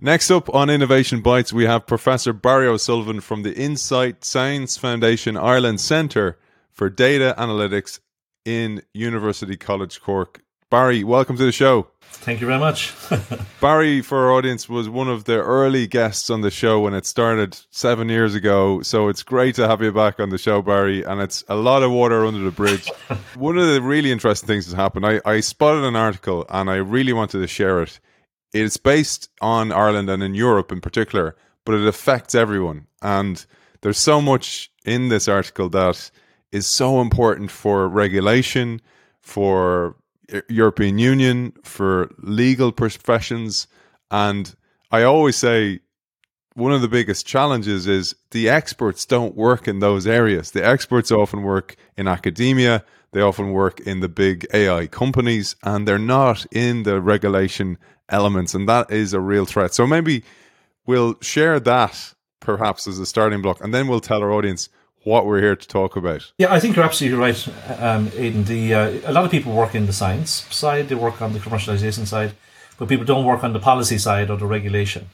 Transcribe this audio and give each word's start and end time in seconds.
Next 0.00 0.30
up 0.30 0.54
on 0.54 0.68
Innovation 0.68 1.22
Bites, 1.22 1.54
we 1.54 1.64
have 1.64 1.86
Professor 1.86 2.34
Barry 2.34 2.66
O'Sullivan 2.66 3.22
from 3.22 3.44
the 3.44 3.54
Insight 3.54 4.26
Science 4.26 4.76
Foundation 4.76 5.38
Ireland 5.38 5.80
Centre 5.80 6.38
for 6.70 6.90
Data 6.90 7.34
Analytics 7.38 8.00
in 8.44 8.82
University 8.92 9.56
College 9.56 10.02
Cork. 10.02 10.42
Barry, 10.68 11.02
welcome 11.02 11.38
to 11.38 11.44
the 11.44 11.52
show. 11.52 11.86
Thank 12.02 12.42
you 12.42 12.46
very 12.46 12.58
much. 12.58 12.92
Barry, 13.62 14.02
for 14.02 14.26
our 14.26 14.32
audience, 14.32 14.68
was 14.68 14.86
one 14.86 15.08
of 15.08 15.24
the 15.24 15.38
early 15.38 15.86
guests 15.86 16.28
on 16.28 16.42
the 16.42 16.50
show 16.50 16.80
when 16.80 16.92
it 16.92 17.06
started 17.06 17.58
seven 17.70 18.10
years 18.10 18.34
ago. 18.34 18.82
So 18.82 19.08
it's 19.08 19.22
great 19.22 19.54
to 19.54 19.66
have 19.66 19.80
you 19.80 19.92
back 19.92 20.20
on 20.20 20.28
the 20.28 20.36
show, 20.36 20.60
Barry. 20.60 21.04
And 21.04 21.22
it's 21.22 21.42
a 21.48 21.56
lot 21.56 21.82
of 21.82 21.90
water 21.90 22.26
under 22.26 22.40
the 22.40 22.50
bridge. 22.50 22.90
one 23.36 23.56
of 23.56 23.66
the 23.66 23.80
really 23.80 24.12
interesting 24.12 24.46
things 24.46 24.66
has 24.66 24.74
happened. 24.74 25.06
I, 25.06 25.22
I 25.24 25.40
spotted 25.40 25.84
an 25.84 25.96
article 25.96 26.44
and 26.50 26.68
I 26.68 26.76
really 26.76 27.14
wanted 27.14 27.40
to 27.40 27.46
share 27.46 27.80
it. 27.80 27.98
It's 28.52 28.76
based 28.76 29.30
on 29.40 29.72
Ireland 29.72 30.08
and 30.08 30.22
in 30.22 30.34
Europe 30.34 30.72
in 30.72 30.80
particular, 30.80 31.36
but 31.64 31.74
it 31.74 31.86
affects 31.86 32.34
everyone. 32.34 32.86
And 33.02 33.44
there's 33.82 33.98
so 33.98 34.20
much 34.20 34.70
in 34.84 35.08
this 35.08 35.28
article 35.28 35.68
that 35.70 36.10
is 36.52 36.66
so 36.66 37.00
important 37.00 37.50
for 37.50 37.88
regulation, 37.88 38.80
for 39.20 39.96
European 40.48 40.98
Union, 40.98 41.52
for 41.62 42.10
legal 42.18 42.72
professions. 42.72 43.66
And 44.10 44.54
I 44.90 45.02
always 45.02 45.36
say 45.36 45.80
one 46.54 46.72
of 46.72 46.80
the 46.80 46.88
biggest 46.88 47.26
challenges 47.26 47.86
is 47.86 48.14
the 48.30 48.48
experts 48.48 49.04
don't 49.04 49.36
work 49.36 49.68
in 49.68 49.80
those 49.80 50.06
areas. 50.06 50.52
The 50.52 50.64
experts 50.64 51.12
often 51.12 51.42
work 51.42 51.76
in 51.96 52.08
academia, 52.08 52.84
they 53.16 53.22
often 53.22 53.52
work 53.52 53.80
in 53.80 54.00
the 54.00 54.10
big 54.10 54.46
AI 54.52 54.86
companies, 54.86 55.56
and 55.62 55.88
they're 55.88 55.98
not 55.98 56.44
in 56.52 56.82
the 56.82 57.00
regulation 57.00 57.78
elements. 58.10 58.52
And 58.52 58.68
that 58.68 58.90
is 58.90 59.14
a 59.14 59.20
real 59.20 59.46
threat. 59.46 59.72
So 59.72 59.86
maybe 59.86 60.22
we'll 60.84 61.16
share 61.22 61.58
that 61.60 62.12
perhaps 62.40 62.86
as 62.86 62.98
a 62.98 63.06
starting 63.06 63.40
block, 63.40 63.64
and 63.64 63.72
then 63.72 63.88
we'll 63.88 64.00
tell 64.00 64.20
our 64.20 64.30
audience 64.30 64.68
what 65.04 65.24
we're 65.24 65.40
here 65.40 65.56
to 65.56 65.66
talk 65.66 65.96
about. 65.96 66.30
Yeah, 66.36 66.52
I 66.52 66.60
think 66.60 66.76
you're 66.76 66.84
absolutely 66.84 67.18
right, 67.18 67.48
um, 67.80 68.10
Aidan. 68.14 68.44
The 68.44 68.74
uh, 68.74 69.10
a 69.10 69.12
lot 69.12 69.24
of 69.24 69.30
people 69.30 69.54
work 69.54 69.74
in 69.74 69.86
the 69.86 69.94
science 69.94 70.44
side, 70.54 70.90
they 70.90 70.94
work 70.94 71.22
on 71.22 71.32
the 71.32 71.38
commercialization 71.38 72.06
side, 72.06 72.32
but 72.76 72.86
people 72.86 73.06
don't 73.06 73.24
work 73.24 73.42
on 73.42 73.54
the 73.54 73.60
policy 73.60 73.96
side 73.96 74.28
or 74.28 74.36
the 74.36 74.44
regulation. 74.46 75.08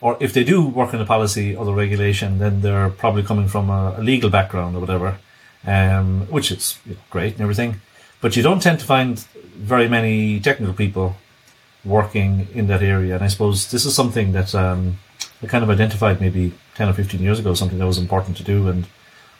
Or 0.00 0.16
if 0.18 0.32
they 0.32 0.42
do 0.42 0.66
work 0.66 0.92
on 0.92 0.98
the 0.98 1.06
policy 1.06 1.54
or 1.54 1.64
the 1.64 1.72
regulation, 1.72 2.38
then 2.38 2.62
they're 2.62 2.90
probably 2.90 3.22
coming 3.22 3.46
from 3.46 3.70
a, 3.70 3.94
a 3.98 4.02
legal 4.02 4.28
background 4.28 4.74
or 4.74 4.80
whatever, 4.80 5.18
um, 5.66 6.26
which 6.30 6.50
is 6.50 6.78
great 7.10 7.34
and 7.34 7.42
everything. 7.42 7.80
But 8.20 8.36
you 8.36 8.42
don't 8.42 8.62
tend 8.62 8.80
to 8.80 8.86
find 8.86 9.18
very 9.56 9.88
many 9.88 10.40
technical 10.40 10.74
people 10.74 11.16
working 11.84 12.48
in 12.54 12.66
that 12.68 12.82
area. 12.82 13.14
And 13.14 13.24
I 13.24 13.28
suppose 13.28 13.70
this 13.70 13.84
is 13.84 13.94
something 13.94 14.32
that 14.32 14.54
um, 14.54 14.98
I 15.42 15.46
kind 15.46 15.62
of 15.62 15.70
identified 15.70 16.20
maybe 16.20 16.52
10 16.74 16.88
or 16.88 16.92
15 16.92 17.20
years 17.20 17.38
ago, 17.38 17.54
something 17.54 17.78
that 17.78 17.86
was 17.86 17.98
important 17.98 18.36
to 18.38 18.42
do. 18.42 18.68
And 18.68 18.86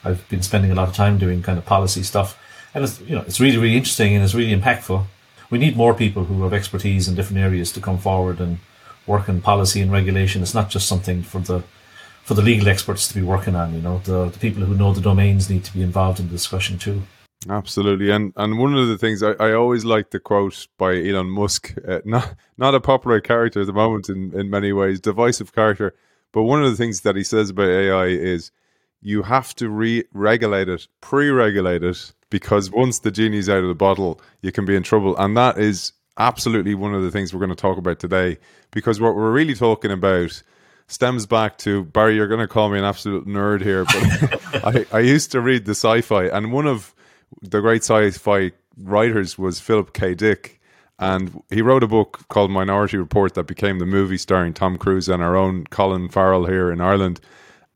I've 0.04 0.28
been 0.28 0.42
spending 0.42 0.70
a 0.70 0.74
lot 0.74 0.88
of 0.88 0.94
time 0.94 1.18
doing 1.18 1.42
kind 1.42 1.58
of 1.58 1.64
policy 1.64 2.02
stuff, 2.02 2.38
and 2.74 2.84
it's 2.84 3.00
you 3.00 3.14
know 3.14 3.22
it's 3.22 3.40
really 3.40 3.56
really 3.56 3.76
interesting 3.76 4.14
and 4.14 4.22
it's 4.22 4.34
really 4.34 4.54
impactful. 4.54 5.06
We 5.50 5.58
need 5.58 5.76
more 5.76 5.94
people 5.94 6.24
who 6.24 6.42
have 6.42 6.52
expertise 6.52 7.08
in 7.08 7.14
different 7.14 7.38
areas 7.38 7.72
to 7.72 7.80
come 7.80 7.98
forward 7.98 8.40
and 8.40 8.58
work 9.06 9.28
in 9.28 9.40
policy 9.40 9.80
and 9.80 9.90
regulation. 9.90 10.42
It's 10.42 10.54
not 10.54 10.70
just 10.70 10.88
something 10.88 11.22
for 11.22 11.40
the 11.40 11.62
for 12.24 12.34
the 12.34 12.42
legal 12.42 12.68
experts 12.68 13.06
to 13.08 13.14
be 13.14 13.22
working 13.22 13.54
on. 13.54 13.74
You 13.74 13.82
know, 13.82 13.98
the, 14.04 14.28
the 14.30 14.38
people 14.38 14.64
who 14.64 14.74
know 14.74 14.92
the 14.92 15.00
domains 15.00 15.48
need 15.48 15.64
to 15.64 15.72
be 15.72 15.82
involved 15.82 16.18
in 16.20 16.26
the 16.26 16.32
discussion 16.32 16.78
too. 16.78 17.02
Absolutely, 17.48 18.10
and 18.10 18.32
and 18.36 18.58
one 18.58 18.74
of 18.74 18.88
the 18.88 18.96
things 18.96 19.22
I, 19.22 19.32
I 19.32 19.52
always 19.52 19.84
like 19.84 20.10
the 20.10 20.20
quote 20.20 20.66
by 20.78 20.96
Elon 20.96 21.28
Musk, 21.28 21.74
uh, 21.86 22.00
not 22.04 22.34
not 22.56 22.74
a 22.74 22.80
popular 22.80 23.20
character 23.20 23.60
at 23.60 23.66
the 23.66 23.72
moment 23.72 24.08
in 24.08 24.32
in 24.38 24.50
many 24.50 24.72
ways, 24.72 25.00
divisive 25.00 25.54
character, 25.54 25.94
but 26.32 26.42
one 26.42 26.64
of 26.64 26.70
the 26.70 26.76
things 26.76 27.02
that 27.02 27.16
he 27.16 27.22
says 27.22 27.50
about 27.50 27.68
AI 27.68 28.06
is 28.06 28.50
you 29.02 29.22
have 29.22 29.54
to 29.54 29.68
re-regulate 29.68 30.68
it, 30.68 30.88
pre-regulate 31.02 31.84
it, 31.84 32.12
because 32.30 32.70
once 32.70 33.00
the 33.00 33.10
genie's 33.10 33.50
out 33.50 33.62
of 33.62 33.68
the 33.68 33.74
bottle, 33.74 34.20
you 34.40 34.50
can 34.50 34.64
be 34.64 34.74
in 34.74 34.82
trouble. 34.82 35.14
And 35.18 35.36
that 35.36 35.58
is 35.58 35.92
absolutely 36.16 36.74
one 36.74 36.94
of 36.94 37.02
the 37.02 37.10
things 37.10 37.32
we're 37.32 37.38
going 37.38 37.50
to 37.50 37.54
talk 37.54 37.76
about 37.76 37.98
today. 37.98 38.38
Because 38.70 39.00
what 39.00 39.14
we're 39.14 39.30
really 39.30 39.54
talking 39.54 39.90
about 39.90 40.42
stems 40.86 41.26
back 41.26 41.58
to 41.58 41.84
Barry. 41.84 42.16
You're 42.16 42.28
going 42.28 42.40
to 42.40 42.48
call 42.48 42.70
me 42.70 42.78
an 42.78 42.84
absolute 42.84 43.26
nerd 43.26 43.62
here, 43.62 43.84
but 43.84 44.64
I, 44.92 44.98
I 44.98 45.00
used 45.00 45.32
to 45.32 45.40
read 45.40 45.64
the 45.64 45.72
sci-fi, 45.72 46.26
and 46.26 46.52
one 46.52 46.66
of 46.66 46.94
the 47.42 47.60
great 47.60 47.82
sci-fi 47.82 48.52
writers 48.76 49.38
was 49.38 49.60
Philip 49.60 49.92
K. 49.92 50.14
Dick. 50.14 50.60
And 50.98 51.42
he 51.50 51.60
wrote 51.60 51.82
a 51.82 51.88
book 51.88 52.20
called 52.28 52.52
Minority 52.52 52.98
Report 52.98 53.34
that 53.34 53.44
became 53.44 53.80
the 53.80 53.86
movie 53.86 54.16
starring 54.16 54.54
Tom 54.54 54.78
Cruise 54.78 55.08
and 55.08 55.22
our 55.22 55.34
own 55.36 55.64
Colin 55.64 56.08
Farrell 56.08 56.46
here 56.46 56.70
in 56.70 56.80
Ireland. 56.80 57.20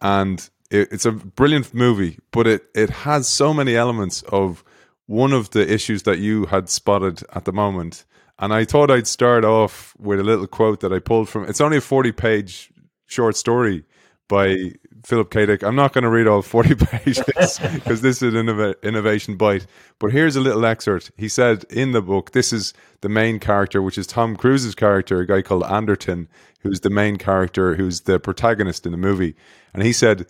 And 0.00 0.48
it, 0.70 0.88
it's 0.92 1.04
a 1.04 1.12
brilliant 1.12 1.74
movie, 1.74 2.18
but 2.30 2.46
it 2.46 2.66
it 2.74 2.90
has 2.90 3.26
so 3.26 3.52
many 3.52 3.74
elements 3.74 4.22
of 4.22 4.64
one 5.06 5.32
of 5.32 5.50
the 5.50 5.72
issues 5.72 6.04
that 6.04 6.18
you 6.18 6.46
had 6.46 6.68
spotted 6.68 7.22
at 7.34 7.44
the 7.44 7.52
moment. 7.52 8.04
And 8.38 8.54
I 8.54 8.64
thought 8.64 8.90
I'd 8.90 9.08
start 9.08 9.44
off 9.44 9.96
with 9.98 10.20
a 10.20 10.22
little 10.22 10.46
quote 10.46 10.80
that 10.80 10.92
I 10.92 11.00
pulled 11.00 11.28
from. 11.28 11.44
It's 11.44 11.60
only 11.60 11.78
a 11.78 11.82
forty 11.82 12.12
page 12.12 12.70
short 13.08 13.36
story 13.36 13.84
by 14.28 14.72
Philip 15.04 15.30
K. 15.30 15.46
Dick. 15.46 15.64
I'm 15.64 15.74
not 15.74 15.92
going 15.92 16.04
to 16.04 16.10
read 16.10 16.26
all 16.26 16.42
40 16.42 16.74
pages 16.86 17.58
because 17.58 18.02
this 18.02 18.22
is 18.22 18.34
an 18.34 18.46
innov- 18.46 18.80
innovation 18.82 19.36
bite. 19.36 19.66
But 19.98 20.12
here's 20.12 20.36
a 20.36 20.40
little 20.40 20.64
excerpt. 20.64 21.10
He 21.16 21.28
said 21.28 21.64
in 21.70 21.92
the 21.92 22.02
book, 22.02 22.32
this 22.32 22.52
is 22.52 22.74
the 23.00 23.08
main 23.08 23.40
character, 23.40 23.82
which 23.82 23.98
is 23.98 24.06
Tom 24.06 24.36
Cruise's 24.36 24.74
character, 24.74 25.20
a 25.20 25.26
guy 25.26 25.42
called 25.42 25.64
Anderton, 25.64 26.28
who's 26.60 26.80
the 26.80 26.90
main 26.90 27.16
character, 27.16 27.74
who's 27.74 28.02
the 28.02 28.20
protagonist 28.20 28.84
in 28.86 28.92
the 28.92 28.98
movie. 28.98 29.34
And 29.72 29.82
he 29.82 29.92
said, 29.92 30.26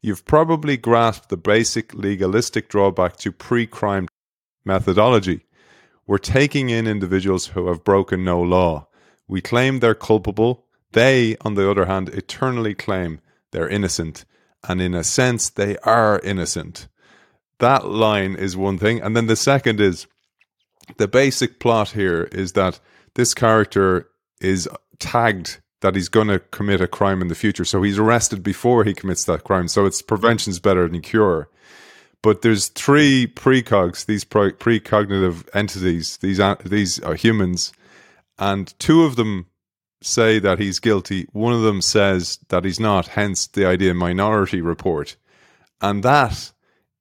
you've 0.00 0.24
probably 0.24 0.76
grasped 0.76 1.28
the 1.28 1.36
basic 1.36 1.92
legalistic 1.92 2.68
drawback 2.68 3.16
to 3.18 3.32
pre 3.32 3.66
crime 3.66 4.06
methodology. 4.64 5.46
We're 6.06 6.18
taking 6.18 6.70
in 6.70 6.86
individuals 6.86 7.48
who 7.48 7.68
have 7.68 7.84
broken 7.84 8.24
no 8.24 8.40
law. 8.40 8.88
We 9.28 9.40
claim 9.40 9.78
they're 9.78 9.94
culpable. 9.94 10.66
They, 10.92 11.36
on 11.42 11.54
the 11.54 11.70
other 11.70 11.86
hand, 11.86 12.08
eternally 12.10 12.74
claim 12.74 13.20
they're 13.52 13.68
innocent. 13.68 14.24
And 14.68 14.80
in 14.80 14.94
a 14.94 15.04
sense, 15.04 15.48
they 15.48 15.76
are 15.78 16.20
innocent. 16.20 16.88
That 17.58 17.86
line 17.86 18.34
is 18.34 18.56
one 18.56 18.78
thing. 18.78 19.00
And 19.00 19.16
then 19.16 19.26
the 19.26 19.36
second 19.36 19.80
is 19.80 20.06
the 20.96 21.08
basic 21.08 21.60
plot 21.60 21.90
here 21.90 22.24
is 22.32 22.52
that 22.52 22.80
this 23.14 23.34
character 23.34 24.08
is 24.40 24.68
tagged 24.98 25.60
that 25.80 25.94
he's 25.94 26.08
going 26.08 26.28
to 26.28 26.38
commit 26.38 26.80
a 26.80 26.86
crime 26.86 27.22
in 27.22 27.28
the 27.28 27.34
future. 27.34 27.64
So 27.64 27.82
he's 27.82 27.98
arrested 27.98 28.42
before 28.42 28.84
he 28.84 28.94
commits 28.94 29.24
that 29.24 29.44
crime. 29.44 29.68
So 29.68 29.86
it's 29.86 30.02
prevention's 30.02 30.58
better 30.58 30.86
than 30.86 31.00
cure. 31.00 31.48
But 32.22 32.42
there's 32.42 32.68
three 32.68 33.26
precogs, 33.26 34.04
these 34.04 34.24
pre- 34.24 34.52
precognitive 34.52 35.48
entities, 35.54 36.18
these 36.18 36.38
uh, 36.38 36.56
these 36.62 37.00
are 37.00 37.14
humans, 37.14 37.72
and 38.38 38.78
two 38.78 39.04
of 39.04 39.16
them 39.16 39.46
say 40.02 40.38
that 40.38 40.58
he's 40.58 40.78
guilty. 40.78 41.26
One 41.32 41.52
of 41.52 41.62
them 41.62 41.80
says 41.80 42.38
that 42.48 42.64
he's 42.64 42.80
not. 42.80 43.08
Hence 43.08 43.46
the 43.46 43.66
idea 43.66 43.94
minority 43.94 44.60
report, 44.60 45.16
and 45.80 46.02
that 46.02 46.52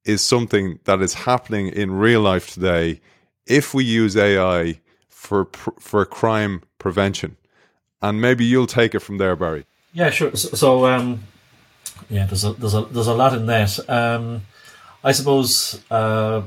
is 0.06 0.22
something 0.22 0.80
that 0.86 1.02
is 1.02 1.14
happening 1.14 1.68
in 1.68 1.92
real 1.92 2.22
life 2.22 2.54
today. 2.54 3.02
If 3.46 3.74
we 3.74 3.84
use 3.84 4.16
AI 4.16 4.80
for 5.08 5.48
for 5.80 6.06
crime 6.06 6.64
prevention, 6.78 7.38
and 8.02 8.22
maybe 8.22 8.46
you'll 8.46 8.68
take 8.68 8.96
it 8.96 9.00
from 9.00 9.18
there, 9.18 9.36
Barry. 9.36 9.66
Yeah, 9.94 10.10
sure. 10.10 10.36
So, 10.36 10.50
so 10.50 10.86
um, 10.86 11.24
yeah, 12.10 12.26
there's 12.26 12.44
a 12.44 12.54
there's 12.54 12.76
a 12.76 12.82
there's 12.82 13.08
a 13.08 13.14
lot 13.14 13.34
in 13.34 13.46
that. 13.48 13.90
Um, 13.90 14.44
I 15.04 15.12
suppose 15.14 15.82
uh, 15.90 16.44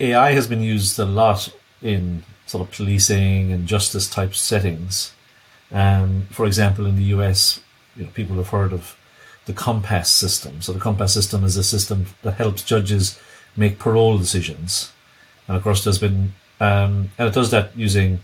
AI 0.00 0.32
has 0.32 0.46
been 0.46 0.62
used 0.62 0.98
a 0.98 1.04
lot 1.04 1.52
in 1.82 2.24
sort 2.46 2.66
of 2.66 2.74
policing 2.74 3.52
and 3.52 3.66
justice 3.66 4.08
type 4.08 4.34
settings. 4.34 5.12
Um, 5.72 6.26
for 6.30 6.46
example, 6.46 6.86
in 6.86 6.96
the 6.96 7.04
US, 7.16 7.60
you 7.96 8.04
know, 8.04 8.10
people 8.10 8.36
have 8.36 8.48
heard 8.48 8.72
of 8.72 8.96
the 9.46 9.52
COMPAS 9.52 10.06
system. 10.06 10.62
So 10.62 10.72
the 10.72 10.80
COMPAS 10.80 11.12
system 11.12 11.44
is 11.44 11.56
a 11.56 11.64
system 11.64 12.06
that 12.22 12.34
helps 12.34 12.62
judges 12.62 13.18
make 13.56 13.78
parole 13.78 14.18
decisions, 14.18 14.92
and 15.46 15.56
of 15.56 15.62
course, 15.62 15.82
there's 15.82 15.98
been 15.98 16.34
um, 16.60 17.10
and 17.18 17.28
it 17.28 17.34
does 17.34 17.50
that 17.50 17.76
using 17.76 18.20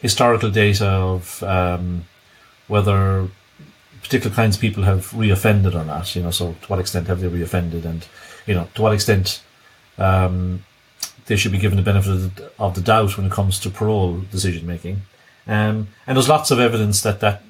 historical 0.00 0.50
data 0.50 0.86
of 0.86 1.42
um, 1.42 2.04
whether 2.68 3.28
particular 4.02 4.34
kinds 4.34 4.56
of 4.56 4.60
people 4.60 4.82
have 4.84 5.10
reoffended 5.10 5.74
or 5.74 5.84
not. 5.84 6.14
You 6.14 6.22
know, 6.22 6.30
so 6.30 6.54
to 6.62 6.66
what 6.68 6.78
extent 6.78 7.08
have 7.08 7.20
they 7.20 7.28
reoffended, 7.28 7.84
and 7.84 8.06
you 8.46 8.54
know, 8.54 8.68
to 8.74 8.82
what 8.82 8.92
extent 8.92 9.42
um, 9.98 10.64
they 11.26 11.36
should 11.36 11.52
be 11.52 11.58
given 11.58 11.76
the 11.76 11.82
benefit 11.82 12.50
of 12.58 12.74
the 12.74 12.80
doubt 12.80 13.16
when 13.16 13.26
it 13.26 13.32
comes 13.32 13.58
to 13.60 13.70
parole 13.70 14.20
decision 14.30 14.66
making. 14.66 15.02
Um, 15.46 15.88
and 16.06 16.16
there's 16.16 16.28
lots 16.28 16.50
of 16.50 16.60
evidence 16.60 17.02
that 17.02 17.20
that 17.20 17.42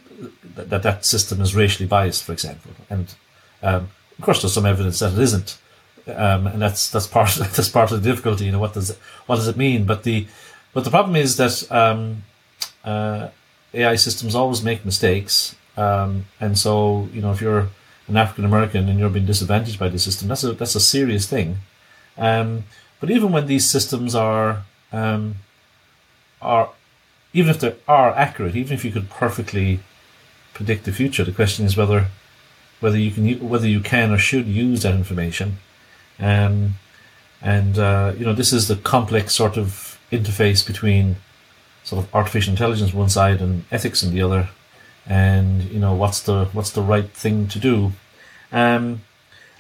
that 0.55 0.83
that 0.83 1.05
system 1.05 1.41
is 1.41 1.55
racially 1.55 1.87
biased, 1.87 2.25
for 2.25 2.33
example, 2.33 2.73
and 2.89 3.15
um, 3.63 3.91
of 4.19 4.25
course 4.25 4.43
there's 4.43 4.55
some 4.55 4.67
evidence 4.67 4.99
that 5.01 5.13
it 5.13 5.19
isn't. 5.19 5.59
Um, 6.07 6.47
and 6.47 6.61
that's 6.61 6.91
that's 6.91 7.07
part 7.07 7.35
that's 7.39 7.69
part 7.69 7.93
of 7.93 8.03
the 8.03 8.11
difficulty. 8.11 8.45
You 8.47 8.53
know, 8.53 8.59
what 8.59 8.75
does 8.75 8.91
it, 8.91 8.99
what 9.27 9.37
does 9.37 9.49
it 9.49 9.57
mean? 9.57 9.85
But 9.85 10.03
the 10.03 10.27
but 10.73 10.85
the 10.85 10.91
problem 10.91 11.17
is 11.17 11.37
that 11.37 11.71
um, 11.71 12.25
uh, 12.85 13.29
AI 13.75 13.97
systems 13.97 14.35
always 14.35 14.63
make 14.63 14.85
mistakes, 14.85 15.57
Um, 15.77 16.27
and 16.41 16.59
so, 16.59 17.09
you 17.13 17.23
know, 17.23 17.33
if 17.33 17.41
you're 17.41 17.69
an 18.09 18.17
African 18.17 18.45
American 18.45 18.89
and 18.89 18.99
you're 18.99 19.11
being 19.11 19.27
disadvantaged 19.27 19.79
by 19.79 19.89
the 19.89 19.99
system, 19.99 20.29
that's 20.29 20.45
a 20.45 20.53
that's 20.53 20.75
a 20.75 20.81
serious 20.81 21.27
thing. 21.27 21.59
Um, 22.19 22.65
but 23.01 23.11
even 23.11 23.33
when 23.33 23.47
these 23.47 23.71
systems 23.71 24.15
are 24.15 24.65
are 26.43 26.71
even 27.33 27.51
if 27.51 27.61
they 27.61 27.75
are 27.87 28.11
accurate, 28.11 28.57
even 28.57 28.75
if 28.75 28.85
you 28.85 28.91
could 28.91 29.09
perfectly 29.11 29.81
predict 30.55 30.85
the 30.85 30.93
future, 30.93 31.25
the 31.25 31.33
question 31.33 31.65
is 31.65 31.77
whether 31.77 32.09
whether 32.81 32.99
you 32.99 33.11
can 33.11 33.49
whether 33.49 33.69
you 33.69 33.81
can 33.81 34.11
or 34.11 34.19
should 34.19 34.47
use 34.47 34.83
that 34.83 34.95
information. 34.95 35.59
Um, 36.19 36.75
and 37.43 37.79
uh, 37.79 38.15
you 38.19 38.25
know, 38.25 38.33
this 38.33 38.53
is 38.53 38.69
the 38.69 38.77
complex 38.77 39.35
sort 39.35 39.57
of 39.57 39.99
interface 40.11 40.67
between 40.67 41.17
sort 41.85 42.05
of 42.05 42.15
artificial 42.15 42.53
intelligence 42.53 42.93
one 42.93 43.09
side 43.09 43.41
and 43.41 43.65
ethics 43.71 44.05
on 44.05 44.13
the 44.13 44.23
other, 44.23 44.51
and 45.07 45.63
you 45.65 45.79
know 45.79 45.95
what's 45.95 46.21
the 46.21 46.47
what's 46.47 46.71
the 46.71 46.83
right 46.83 47.11
thing 47.11 47.49
to 47.49 47.59
do. 47.59 47.93
Um, 48.53 49.03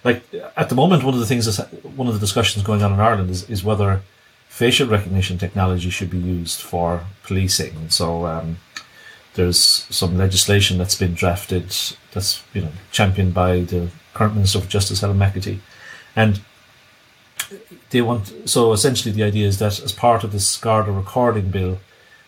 like 0.02 0.25
at 0.56 0.69
the 0.69 0.75
moment, 0.75 1.05
one 1.05 1.14
of 1.14 1.20
the 1.20 1.26
things 1.26 1.44
that's 1.44 1.73
one 1.82 2.08
of 2.08 2.14
the 2.14 2.20
discussions 2.20 2.64
going 2.64 2.82
on 2.82 2.93
in 2.93 3.00
Ireland 3.00 3.31
is, 3.31 3.49
is 3.49 3.62
whether 3.62 4.02
facial 4.50 4.88
recognition 4.88 5.38
technology 5.38 5.88
should 5.88 6.11
be 6.11 6.19
used 6.19 6.61
for 6.61 7.05
policing. 7.23 7.88
So 7.88 8.26
um, 8.26 8.58
there's 9.35 9.58
some 9.58 10.19
legislation 10.19 10.76
that's 10.76 10.97
been 10.97 11.14
drafted 11.14 11.75
that's 12.12 12.43
you 12.52 12.62
know 12.62 12.73
championed 12.91 13.32
by 13.32 13.61
the 13.61 13.88
current 14.12 14.35
Minister 14.35 14.58
of 14.58 14.69
Justice 14.69 15.00
Helen 15.00 15.19
McEntee, 15.19 15.61
and 16.14 16.43
they 17.91 18.02
want 18.02 18.35
so 18.44 18.73
essentially 18.73 19.12
the 19.14 19.23
idea 19.23 19.47
is 19.47 19.58
that 19.61 19.81
as 19.81 19.93
part 19.93 20.25
of 20.25 20.32
this 20.32 20.56
Garda 20.58 20.93
recording 20.93 21.50
bill, 21.50 21.79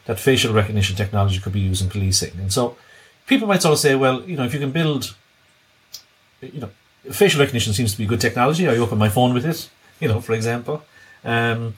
that 0.07 0.21
facial 0.21 0.55
recognition 0.55 0.97
technology 0.97 1.41
could 1.41 1.53
be 1.53 1.61
used 1.61 1.83
in 1.83 1.91
policing, 1.91 2.35
and 2.39 2.53
so 2.53 2.77
people 3.27 3.49
might 3.49 3.63
sort 3.63 3.73
of 3.73 3.81
say, 3.81 3.95
well, 3.97 4.23
you 4.23 4.37
know, 4.37 4.45
if 4.45 4.55
you 4.55 4.61
can 4.61 4.71
build, 4.71 5.15
you 6.41 6.61
know, 6.61 6.71
facial 7.11 7.41
recognition 7.41 7.73
seems 7.73 7.93
to 7.93 7.99
be 7.99 8.07
good 8.07 8.21
technology. 8.21 8.69
I 8.69 8.77
open 8.77 8.97
my 8.97 9.09
phone 9.09 9.35
with 9.35 9.45
it, 9.45 9.69
you 10.01 10.09
know, 10.09 10.21
for 10.21 10.35
example. 10.35 10.83
Um, 11.25 11.75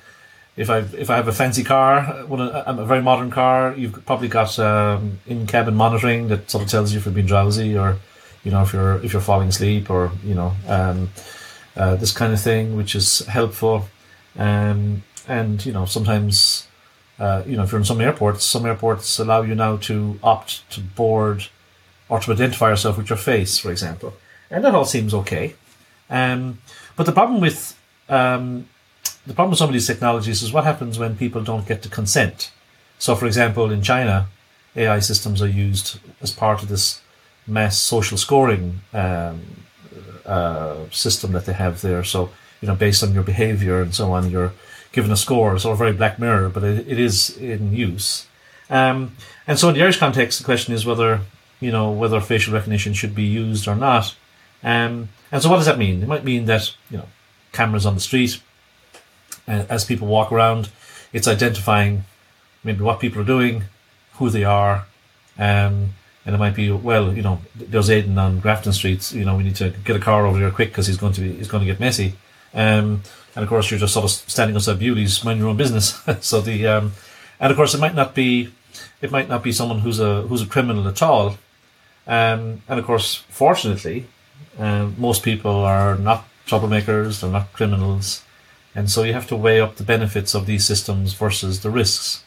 if 0.57 0.71
I 0.71 0.79
if 0.79 1.11
I 1.11 1.17
have 1.17 1.29
a 1.29 1.33
fancy 1.33 1.65
car, 1.65 2.25
one 2.27 2.41
a, 2.41 2.65
a 2.67 2.85
very 2.85 3.03
modern 3.03 3.31
car, 3.31 3.75
you've 3.77 4.05
probably 4.07 4.29
got 4.29 4.59
um, 4.59 5.19
in 5.27 5.47
cabin 5.47 5.75
monitoring 5.75 6.29
that 6.29 6.51
sort 6.51 6.65
of 6.65 6.71
tells 6.71 6.93
you 6.93 6.99
if 6.99 7.05
you're 7.05 7.15
being 7.15 7.27
drowsy 7.27 7.77
or 7.77 7.99
you 8.45 8.53
know 8.53 8.63
if 8.63 8.73
you're 8.73 9.03
if 9.05 9.13
you're 9.13 9.23
falling 9.23 9.49
asleep 9.49 9.91
or 9.91 10.13
you 10.23 10.35
know 10.35 10.53
um, 10.69 11.11
uh, 11.77 11.97
this 11.97 12.13
kind 12.13 12.33
of 12.33 12.41
thing, 12.41 12.77
which 12.77 12.95
is 12.95 13.21
helpful. 13.27 13.89
Um, 14.37 15.03
and 15.27 15.65
you 15.65 15.73
know 15.73 15.87
sometimes 15.87 16.69
uh, 17.19 17.43
you 17.47 17.57
know 17.57 17.65
if 17.65 17.73
you're 17.73 17.81
in 17.81 17.85
some 17.85 18.01
airports, 18.01 18.45
some 18.45 18.65
airports 18.65 19.19
allow 19.19 19.43
you 19.43 19.57
now 19.57 19.77
to 19.79 20.21
opt 20.23 20.69
to 20.71 20.81
board 20.81 21.49
or 22.09 22.21
to 22.21 22.33
identify 22.33 22.69
yourself 22.69 22.97
with 22.97 23.11
your 23.11 23.17
face, 23.17 23.59
for 23.59 23.73
example, 23.73 24.15
and 24.51 24.65
that 24.65 24.75
all 24.75 24.85
seems 24.85 25.15
okay. 25.15 25.55
Um, 26.11 26.59
but 26.95 27.07
the 27.07 27.13
problem 27.13 27.41
with 27.41 27.77
um, 28.09 28.69
the 29.27 29.35
problem 29.35 29.51
with 29.51 29.59
some 29.59 29.69
of 29.69 29.73
these 29.73 29.87
technologies 29.87 30.43
is 30.43 30.53
what 30.53 30.65
happens 30.65 30.99
when 30.99 31.17
people 31.17 31.43
don't 31.43 31.67
get 31.67 31.83
to 31.83 31.89
consent. 31.89 32.51
So, 32.99 33.15
for 33.15 33.27
example, 33.27 33.71
in 33.71 33.83
China, 33.83 34.29
AI 34.77 34.99
systems 34.99 35.41
are 35.41 35.49
used 35.49 35.99
as 36.21 36.31
part 36.31 36.63
of 36.63 36.69
this 36.69 37.01
mass 37.47 37.79
social 37.79 38.19
scoring 38.19 38.81
um, 38.93 39.43
uh, 40.27 40.77
system 40.91 41.33
that 41.33 41.47
they 41.47 41.53
have 41.53 41.81
there. 41.81 42.05
So, 42.05 42.31
you 42.61 42.69
know, 42.69 42.75
based 42.75 43.03
on 43.03 43.15
your 43.15 43.23
behavior 43.23 43.81
and 43.81 43.95
so 43.95 44.13
on, 44.13 44.31
you're 44.31 44.53
given 44.93 45.11
a 45.11 45.17
score. 45.17 45.55
It's 45.55 45.65
all 45.65 45.75
very 45.75 45.93
Black 45.93 46.19
Mirror, 46.19 46.51
but 46.51 46.65
it, 46.65 46.87
it 46.89 46.99
is 46.99 47.37
in 47.37 47.75
use. 47.75 48.27
Um, 48.71 49.17
and 49.47 49.59
so, 49.59 49.69
in 49.69 49.75
the 49.75 49.83
Irish 49.83 49.99
context, 49.99 50.39
the 50.39 50.45
question 50.45 50.75
is 50.75 50.87
whether 50.87 51.21
you 51.61 51.71
know 51.71 51.91
whether 51.91 52.21
facial 52.21 52.55
recognition 52.55 52.95
should 52.95 53.15
be 53.15 53.25
used 53.25 53.69
or 53.69 53.75
not. 53.75 54.15
Um, 54.63 55.11
and 55.31 55.43
so, 55.43 55.51
what 55.51 55.59
does 55.59 55.67
that 55.67 55.79
mean? 55.79 56.03
It 56.03 56.09
might 56.09 56.25
mean 56.25 56.47
that 56.47 56.75
you 56.91 56.99
know 56.99 57.09
cameras 57.53 57.85
on 57.85 57.95
the 57.95 58.01
street 58.01 58.41
uh, 59.49 59.65
as 59.69 59.85
people 59.85 60.07
walk 60.09 60.33
around. 60.33 60.71
It's 61.13 61.29
identifying 61.29 62.05
maybe 62.63 62.83
what 62.83 63.01
people 63.01 63.21
are 63.21 63.27
doing, 63.27 63.65
who 64.15 64.31
they 64.31 64.45
are, 64.45 64.87
um, 65.39 65.91
and 66.27 66.35
it 66.35 66.39
might 66.39 66.55
be 66.55 66.71
well, 66.71 67.13
you 67.13 67.23
know, 67.23 67.41
there's 67.55 67.91
Aidan 67.91 68.19
on 68.19 68.41
Grafton 68.41 68.73
Street. 68.73 69.13
You 69.13 69.25
know, 69.25 69.37
we 69.37 69.45
need 69.45 69.57
to 69.57 69.71
get 69.85 69.97
a 69.97 70.01
car 70.01 70.27
over 70.27 70.39
there 70.39 70.51
quick 70.51 70.71
because 70.71 70.87
he's 70.87 70.97
going 70.97 71.13
to 71.15 71.21
be 71.21 71.33
he's 71.33 71.49
going 71.49 71.65
to 71.65 71.71
get 71.71 71.81
messy. 71.81 72.15
Um, 72.55 73.03
and 73.37 73.43
of 73.43 73.49
course, 73.49 73.71
you're 73.71 73.81
just 73.81 73.95
sort 73.95 74.05
of 74.05 74.11
standing 74.11 74.57
outside 74.57 74.79
Bewley's, 74.79 75.25
mind 75.25 75.41
your 75.41 75.49
own 75.49 75.57
business. 75.57 76.01
so 76.21 76.41
the 76.41 76.67
um, 76.67 76.93
and 77.41 77.51
of 77.51 77.57
course, 77.57 77.75
it 77.75 77.81
might 77.81 77.95
not 77.95 78.15
be 78.15 78.53
it 79.01 79.11
might 79.11 79.29
not 79.29 79.43
be 79.43 79.53
someone 79.53 79.81
who's 79.81 80.01
a 80.01 80.23
who's 80.23 80.43
a 80.43 80.47
criminal 80.47 80.89
at 80.89 81.03
all. 81.03 81.37
Um, 82.07 82.63
and 82.69 82.79
of 82.79 82.85
course, 82.85 83.17
fortunately, 83.29 84.07
uh, 84.59 84.89
most 84.97 85.23
people 85.23 85.65
are 85.65 85.97
not 85.97 86.27
troublemakers. 86.47 87.21
They're 87.21 87.31
not 87.31 87.53
criminals. 87.53 88.23
And 88.75 88.91
so 88.91 89.03
you 89.03 89.13
have 89.13 89.29
to 89.29 89.37
weigh 89.37 89.61
up 89.61 89.77
the 89.77 89.85
benefits 89.85 90.35
of 90.35 90.47
these 90.47 90.65
systems 90.65 91.13
versus 91.13 91.61
the 91.61 91.71
risks. 91.71 92.25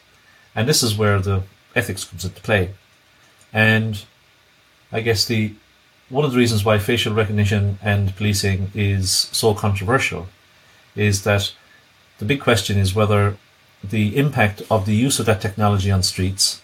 And 0.54 0.68
this 0.68 0.82
is 0.82 0.96
where 0.96 1.20
the 1.20 1.42
ethics 1.76 2.04
comes 2.04 2.24
into 2.24 2.40
play. 2.40 2.74
And 3.52 4.04
I 4.90 5.00
guess 5.00 5.24
the 5.26 5.54
one 6.08 6.24
of 6.24 6.32
the 6.32 6.38
reasons 6.38 6.64
why 6.64 6.78
facial 6.78 7.14
recognition 7.14 7.78
and 7.82 8.16
policing 8.16 8.70
is 8.74 9.10
so 9.10 9.52
controversial 9.52 10.26
is 10.96 11.24
that 11.24 11.52
the 12.18 12.24
big 12.24 12.40
question 12.40 12.78
is 12.78 12.94
whether 12.94 13.36
the 13.84 14.16
impact 14.16 14.62
of 14.70 14.86
the 14.86 14.94
use 14.94 15.20
of 15.20 15.26
that 15.26 15.40
technology 15.40 15.90
on 15.90 16.02
streets 16.02 16.62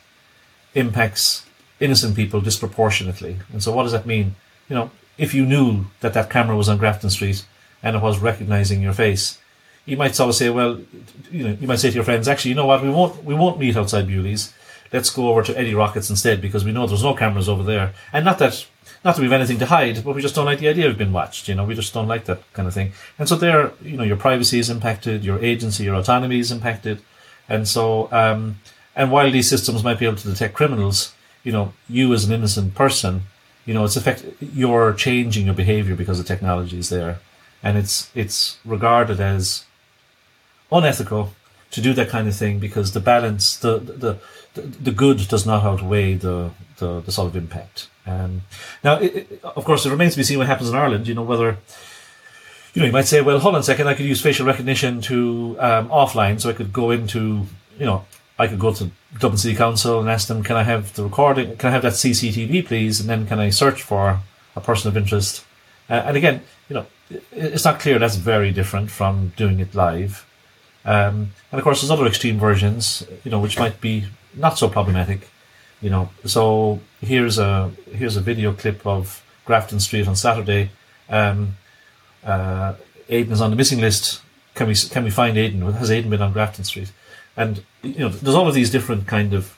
impacts 0.75 1.45
innocent 1.79 2.17
people 2.17 2.41
disproportionately. 2.41 3.39
And 3.53 3.63
so 3.63 3.71
what 3.73 3.83
does 3.83 3.93
that 3.93 4.07
mean? 4.07 4.35
You 4.69 4.77
know, 4.77 4.91
if 5.19 5.35
you 5.35 5.45
knew 5.45 5.87
that 6.01 6.15
that 6.15 6.31
camera 6.31 6.57
was 6.57 6.69
on 6.69 6.79
Grafton 6.79 7.11
Street 7.11 7.45
and 7.83 7.95
it 7.95 8.03
was 8.03 8.19
recognizing 8.19 8.81
your 8.83 8.95
face, 8.95 9.39
you 9.87 9.97
might 9.97 10.15
sort 10.15 10.31
of 10.31 10.35
say, 10.35 10.51
well, 10.51 10.81
you 11.31 11.49
know, 11.49 11.57
you 11.61 11.67
might 11.67 11.79
say 11.79 11.91
to 11.91 11.95
your 11.95 12.05
friends, 12.05 12.29
actually, 12.29 12.51
you 12.51 12.55
know 12.55 12.67
what, 12.67 12.83
we 12.83 12.91
won't, 12.91 13.23
we 13.25 13.35
won't 13.35 13.59
meet 13.59 13.77
outside 13.77 14.07
Bewley's. 14.07 14.55
Let's 14.93 15.11
go 15.11 15.29
over 15.29 15.43
to 15.43 15.59
Eddie 15.59 15.75
Rockets 15.75 16.09
instead 16.09 16.41
because 16.41 16.65
we 16.65 16.73
know 16.73 16.87
there's 16.87 17.03
no 17.03 17.15
cameras 17.15 17.49
over 17.49 17.63
there. 17.63 17.93
And 18.13 18.25
not 18.25 18.39
that, 18.39 18.65
not 19.05 19.17
that 19.17 19.23
we 19.23 19.29
have 19.29 19.41
anything 19.41 19.59
to 19.59 19.67
hide, 19.67 20.05
but 20.05 20.15
we 20.15 20.23
just 20.23 20.35
don't 20.35 20.47
like 20.47 20.61
the 20.61 20.69
idea 20.69 20.89
of 20.89 20.97
being 20.97 21.13
watched. 21.13 21.49
You 21.49 21.57
know, 21.57 21.65
we 21.65 21.75
just 21.75 21.93
don't 21.93 22.07
like 22.07 22.27
that 22.27 22.41
kind 22.53 22.69
of 22.69 22.75
thing. 22.75 22.93
And 23.19 23.29
so 23.29 23.35
there, 23.35 23.73
you 23.83 23.97
know, 23.97 24.05
your 24.05 24.17
privacy 24.17 24.59
is 24.59 24.71
impacted, 24.71 25.25
your 25.25 25.43
agency, 25.43 25.85
your 25.85 25.97
autonomy 25.97 26.39
is 26.39 26.53
impacted. 26.53 27.03
And 27.49 27.67
so, 27.67 28.09
um, 28.13 28.61
and 28.97 29.11
while 29.11 29.31
these 29.31 29.49
systems 29.49 29.83
might 29.83 29.99
be 29.99 30.07
able 30.07 30.17
to 30.19 30.29
detect 30.29 30.55
criminals, 30.55 31.13
you 31.43 31.53
know, 31.53 31.73
you 31.89 32.13
as 32.15 32.25
an 32.25 32.33
innocent 32.33 32.75
person, 32.75 33.23
you 33.67 33.75
know, 33.75 33.85
it's 33.85 33.97
effect, 33.97 34.25
you're 34.41 34.93
changing 34.95 35.47
your 35.47 35.55
behavior 35.55 35.97
because 35.97 36.19
the 36.19 36.25
technology 36.25 36.79
is 36.79 36.89
there. 36.89 37.19
And 37.63 37.77
it's, 37.77 38.11
it's 38.15 38.59
regarded 38.65 39.21
as 39.21 39.65
unethical 40.71 41.33
to 41.71 41.81
do 41.81 41.93
that 41.95 42.09
kind 42.09 42.29
of 42.29 42.37
thing 42.37 42.59
because 42.59 42.93
the 42.93 43.01
balance, 43.01 43.57
the 43.57 43.79
the 43.79 44.19
the, 44.55 44.63
the 44.63 44.91
good 44.93 45.27
does 45.29 45.45
not 45.45 45.65
outweigh 45.65 46.15
the 46.15 46.51
the, 46.79 47.01
the 47.01 47.13
sort 47.13 47.29
of 47.29 47.37
impact. 47.37 47.89
Um, 48.07 48.43
now, 48.83 48.97
it, 48.97 49.17
it, 49.17 49.45
of 49.45 49.65
course, 49.65 49.87
it 49.87 49.91
remains 49.91 50.15
to 50.15 50.19
be 50.19 50.25
seen 50.25 50.39
what 50.39 50.47
happens 50.47 50.71
in 50.71 50.77
Ireland. 50.77 51.09
You 51.09 51.15
know 51.15 51.23
whether 51.23 51.59
you 52.75 52.81
know 52.81 52.87
you 52.87 52.93
might 52.93 53.07
say, 53.07 53.21
well, 53.21 53.39
hold 53.39 53.55
on 53.55 53.61
a 53.61 53.65
second, 53.65 53.89
I 53.89 53.95
could 53.95 54.07
use 54.07 54.21
facial 54.21 54.47
recognition 54.47 55.01
to 55.03 55.57
um, 55.59 55.89
offline, 55.89 56.41
so 56.41 56.51
I 56.51 56.53
could 56.53 56.73
go 56.73 56.91
into 56.91 57.47
you 57.79 57.87
know 57.87 58.05
I 58.39 58.47
could 58.47 58.59
go 58.59 58.73
to 58.75 58.91
Dublin 59.19 59.39
City 59.39 59.55
Council 59.55 60.01
and 60.01 60.09
ask 60.09 60.27
them, 60.29 60.43
can 60.43 60.57
I 60.57 60.65
have 60.65 60.95
the 60.95 61.05
recording? 61.05 61.57
Can 61.57 61.69
I 61.69 61.73
have 61.73 61.83
that 61.83 61.93
CCTV, 61.93 62.67
please? 62.67 63.01
And 63.01 63.09
then 63.09 63.27
can 63.27 63.39
I 63.39 63.51
search 63.51 63.83
for 63.83 64.21
a 64.57 64.61
person 64.61 64.89
of 64.89 64.97
interest? 64.97 65.45
Uh, 65.89 66.03
and 66.07 66.17
again, 66.17 66.43
you 66.69 66.75
know, 66.75 66.87
it's 67.31 67.65
not 67.65 67.79
clear. 67.79 67.99
That's 67.99 68.17
very 68.17 68.51
different 68.51 68.91
from 68.91 69.33
doing 69.37 69.61
it 69.61 69.75
live. 69.75 70.27
Um, 70.85 71.33
and 71.51 71.59
of 71.59 71.63
course, 71.65 71.81
there's 71.81 71.91
other 71.91 72.07
extreme 72.07 72.39
versions, 72.39 73.07
you 73.25 73.31
know, 73.31 73.41
which 73.41 73.59
might 73.59 73.81
be 73.81 74.07
not 74.35 74.59
so 74.59 74.69
problematic, 74.69 75.29
you 75.81 75.91
know. 75.91 76.11
So 76.25 76.81
here's 77.01 77.39
a 77.39 77.71
here's 77.93 78.17
a 78.17 78.21
video 78.21 78.53
clip 78.53 78.87
of 78.87 79.25
Grafton 79.45 79.81
Street 79.81 80.07
on 80.07 80.17
Saturday. 80.17 80.71
Um, 81.09 81.57
uh, 82.25 82.75
Aidan 83.09 83.33
is 83.33 83.41
on 83.41 83.51
the 83.51 83.57
missing 83.57 83.81
list. 83.81 84.21
Can 84.55 84.69
we 84.69 84.75
can 84.75 85.05
we 85.05 85.11
find 85.11 85.37
Aidan? 85.37 85.61
Has 85.73 85.91
Aidan 85.91 86.11
been 86.11 86.23
on 86.23 86.33
Grafton 86.33 86.65
Street? 86.65 86.93
And 87.37 87.65
you 87.83 87.99
know, 88.01 88.09
there's 88.09 88.37
all 88.37 88.49
of 88.49 88.55
these 88.55 88.71
different 88.71 89.07
kind 89.07 89.35
of 89.35 89.57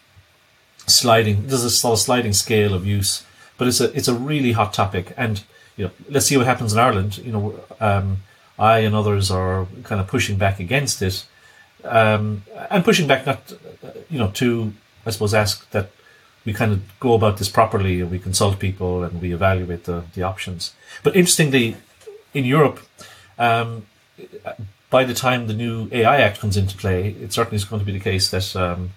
sliding. 0.86 1.46
There's 1.46 1.64
a 1.64 1.70
sort 1.70 1.94
of 1.94 1.98
sliding 1.98 2.32
scale 2.32 2.72
of 2.72 2.86
use, 2.86 3.24
but 3.58 3.68
it's 3.68 3.80
a 3.80 3.92
it's 3.96 4.08
a 4.08 4.14
really 4.14 4.52
hot 4.52 4.72
topic. 4.72 5.12
And 5.16 5.42
you 5.76 5.86
know, 5.86 5.90
let's 6.08 6.26
see 6.26 6.36
what 6.36 6.46
happens 6.46 6.72
in 6.72 6.78
Ireland. 6.78 7.18
You 7.18 7.32
know, 7.32 7.60
um, 7.80 8.18
I 8.58 8.80
and 8.80 8.94
others 8.94 9.30
are 9.30 9.66
kind 9.84 10.00
of 10.00 10.06
pushing 10.06 10.38
back 10.38 10.60
against 10.60 11.02
it, 11.02 11.26
um, 11.84 12.44
and 12.70 12.84
pushing 12.84 13.06
back 13.06 13.26
not, 13.26 13.52
you 14.08 14.18
know, 14.18 14.30
to 14.34 14.72
I 15.04 15.10
suppose 15.10 15.34
ask 15.34 15.70
that 15.70 15.90
we 16.44 16.52
kind 16.52 16.72
of 16.72 16.80
go 17.00 17.14
about 17.14 17.38
this 17.38 17.48
properly 17.48 18.00
and 18.00 18.10
we 18.10 18.18
consult 18.18 18.58
people 18.58 19.02
and 19.02 19.20
we 19.20 19.32
evaluate 19.32 19.84
the, 19.84 20.04
the 20.14 20.22
options. 20.22 20.74
But 21.02 21.16
interestingly, 21.16 21.76
in 22.34 22.44
Europe, 22.44 22.80
um, 23.38 23.86
by 24.90 25.04
the 25.04 25.14
time 25.14 25.48
the 25.48 25.54
new 25.54 25.88
AI 25.92 26.18
Act 26.20 26.40
comes 26.40 26.56
into 26.56 26.76
play, 26.76 27.08
it 27.20 27.32
certainly 27.32 27.56
is 27.56 27.64
going 27.64 27.80
to 27.80 27.86
be 27.86 27.92
the 27.92 28.00
case 28.00 28.30
that 28.30 28.54
um, 28.56 28.90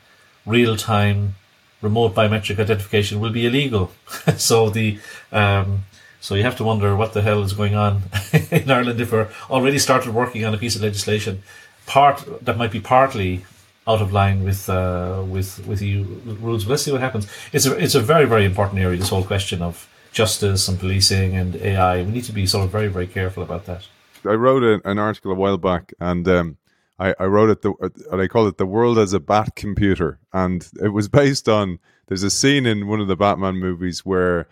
real 0.46 0.78
time 0.78 1.36
remote 1.82 2.14
biometric 2.14 2.60
identification 2.60 3.20
will 3.20 3.32
be 3.32 3.46
illegal. 3.46 3.92
so 4.38 4.70
the 4.70 5.00
um, 5.32 5.86
so 6.22 6.36
you 6.36 6.44
have 6.44 6.58
to 6.58 6.64
wonder 6.64 6.96
what 6.96 7.14
the 7.14 7.22
hell 7.22 7.44
is 7.44 7.54
going 7.54 7.76
on 7.76 8.04
in 8.52 8.70
Ireland 8.70 9.00
if 9.00 9.12
we're 9.12 9.30
already 9.50 9.80
started 9.80 10.14
working 10.14 10.46
on 10.46 10.54
a 10.54 10.58
piece 10.58 10.76
of 10.76 10.82
legislation, 10.82 11.44
part 11.86 12.24
that 12.46 12.58
might 12.58 12.72
be 12.72 12.80
partly 12.80 13.46
out 13.88 14.02
of 14.02 14.12
line 14.14 14.44
with 14.44 14.70
uh, 14.70 15.24
with 15.28 15.66
with 15.66 15.82
EU 15.82 16.04
rules. 16.40 16.64
But 16.64 16.72
let's 16.72 16.84
see 16.84 16.92
what 16.92 17.02
happens. 17.02 17.28
It's 17.52 17.66
a 17.66 17.76
it's 17.78 17.96
a 17.96 18.02
very 18.02 18.26
very 18.26 18.46
important 18.46 18.80
area. 18.80 18.98
This 18.98 19.10
whole 19.10 19.24
question 19.24 19.62
of 19.62 19.88
justice 20.12 20.68
and 20.68 20.80
policing 20.80 21.36
and 21.36 21.56
AI. 21.56 22.04
We 22.04 22.12
need 22.12 22.24
to 22.26 22.32
be 22.32 22.46
sort 22.46 22.66
of 22.66 22.72
very 22.72 22.88
very 22.88 23.08
careful 23.08 23.44
about 23.44 23.66
that. 23.66 23.88
I 24.26 24.34
wrote 24.34 24.64
a, 24.64 24.82
an 24.90 25.00
article 25.00 25.32
a 25.32 25.36
while 25.36 25.58
back, 25.58 25.94
and 26.00 26.28
um, 26.28 26.58
I, 27.00 27.16
I, 27.20 27.26
wrote 27.26 27.50
it. 27.50 27.62
The, 27.62 27.72
uh, 27.82 28.18
I 28.18 28.28
call 28.28 28.48
it 28.48 28.58
"The 28.58 28.66
World 28.66 28.98
as 28.98 29.14
a 29.14 29.20
Bat 29.20 29.56
Computer," 29.56 30.20
and 30.34 30.68
it 30.82 30.90
was 30.90 31.08
based 31.08 31.48
on. 31.48 31.80
There's 32.08 32.24
a 32.24 32.32
scene 32.32 32.66
in 32.66 32.88
one 32.88 33.00
of 33.00 33.08
the 33.08 33.16
Batman 33.16 33.58
movies 33.58 34.04
where, 34.04 34.48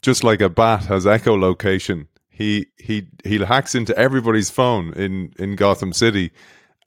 just 0.00 0.24
like 0.24 0.40
a 0.40 0.48
bat 0.48 0.84
has 0.84 1.04
echolocation, 1.04 2.06
he 2.28 2.66
he 2.78 3.06
he 3.24 3.38
hacks 3.38 3.74
into 3.74 3.96
everybody's 3.98 4.50
phone 4.50 4.92
in 4.94 5.32
in 5.38 5.56
Gotham 5.56 5.92
City, 5.92 6.30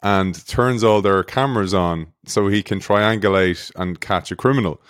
and 0.01 0.45
turns 0.47 0.83
all 0.83 1.01
their 1.01 1.23
cameras 1.23 1.73
on 1.73 2.07
so 2.25 2.47
he 2.47 2.63
can 2.63 2.79
triangulate 2.79 3.71
and 3.75 3.99
catch 3.99 4.31
a 4.31 4.35
criminal. 4.35 4.81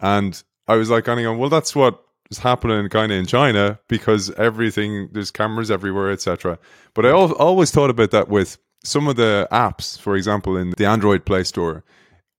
And 0.00 0.42
I 0.68 0.76
was 0.76 0.90
like, 0.90 1.04
going, 1.04 1.38
well, 1.38 1.50
that's 1.50 1.74
what 1.74 2.02
is 2.30 2.38
happening 2.38 2.88
kind 2.88 3.12
of 3.12 3.18
in 3.18 3.26
China 3.26 3.78
because 3.88 4.30
everything 4.32 5.10
there's 5.12 5.30
cameras 5.30 5.70
everywhere, 5.70 6.10
etc. 6.10 6.58
But 6.94 7.06
I 7.06 7.10
always 7.10 7.70
thought 7.70 7.90
about 7.90 8.10
that 8.12 8.28
with 8.28 8.58
some 8.84 9.06
of 9.06 9.16
the 9.16 9.46
apps, 9.52 9.98
for 9.98 10.16
example, 10.16 10.56
in 10.56 10.72
the 10.76 10.86
Android 10.86 11.24
Play 11.24 11.44
Store, 11.44 11.84